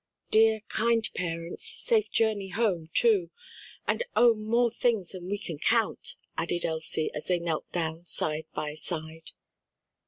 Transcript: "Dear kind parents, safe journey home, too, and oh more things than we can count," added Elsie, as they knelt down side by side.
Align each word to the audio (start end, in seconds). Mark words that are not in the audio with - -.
"Dear 0.31 0.61
kind 0.61 1.07
parents, 1.13 1.63
safe 1.69 2.09
journey 2.09 2.47
home, 2.49 2.89
too, 2.91 3.29
and 3.85 4.01
oh 4.15 4.33
more 4.33 4.71
things 4.71 5.09
than 5.09 5.27
we 5.29 5.37
can 5.37 5.59
count," 5.59 6.15
added 6.35 6.65
Elsie, 6.65 7.11
as 7.13 7.27
they 7.27 7.37
knelt 7.37 7.71
down 7.71 8.07
side 8.07 8.47
by 8.51 8.73
side. 8.73 9.29